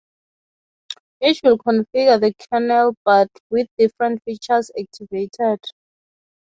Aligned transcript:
Each 1.23 1.41
will 1.43 1.59
configure 1.59 2.19
the 2.19 2.33
kernel, 2.51 2.95
but 3.05 3.29
with 3.51 3.67
different 3.77 4.23
features 4.23 4.71
activated. 4.75 5.59